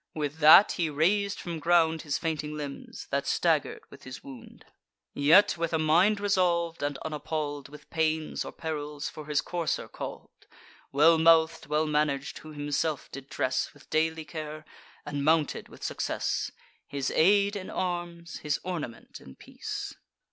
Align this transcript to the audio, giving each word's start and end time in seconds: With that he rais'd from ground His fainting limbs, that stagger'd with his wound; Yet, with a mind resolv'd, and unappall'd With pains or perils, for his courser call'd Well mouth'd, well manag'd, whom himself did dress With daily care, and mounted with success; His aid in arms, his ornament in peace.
With 0.15 0.39
that 0.39 0.71
he 0.71 0.89
rais'd 0.89 1.39
from 1.39 1.59
ground 1.59 2.01
His 2.01 2.17
fainting 2.17 2.57
limbs, 2.57 3.05
that 3.11 3.27
stagger'd 3.27 3.83
with 3.91 4.01
his 4.03 4.23
wound; 4.23 4.65
Yet, 5.13 5.59
with 5.59 5.73
a 5.73 5.77
mind 5.77 6.19
resolv'd, 6.19 6.81
and 6.81 6.97
unappall'd 7.05 7.69
With 7.69 7.87
pains 7.91 8.43
or 8.43 8.51
perils, 8.51 9.09
for 9.09 9.27
his 9.27 9.41
courser 9.41 9.87
call'd 9.87 10.47
Well 10.91 11.19
mouth'd, 11.19 11.67
well 11.67 11.85
manag'd, 11.85 12.39
whom 12.39 12.53
himself 12.55 13.11
did 13.11 13.29
dress 13.29 13.75
With 13.75 13.91
daily 13.91 14.25
care, 14.25 14.65
and 15.05 15.23
mounted 15.23 15.69
with 15.69 15.83
success; 15.83 16.49
His 16.87 17.11
aid 17.11 17.55
in 17.55 17.69
arms, 17.69 18.39
his 18.39 18.59
ornament 18.63 19.21
in 19.21 19.35
peace. 19.35 19.93